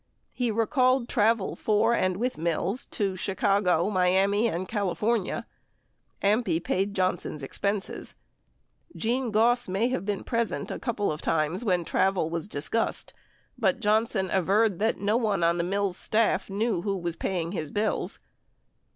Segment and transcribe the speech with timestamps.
[0.31, 5.45] He recalled travel for and with Mills to Chicago, Miami and Cali fornia.
[6.23, 8.15] AMPI paid Johnson's expenses.
[8.95, 13.13] Gene Goss may have been present a couple of times when travel was discussed,
[13.59, 17.69] but Johnson averred that no one on the Mills staff knew who was paying his
[17.69, 18.17] bills.